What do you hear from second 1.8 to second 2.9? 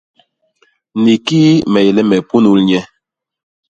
yé le me punul nye?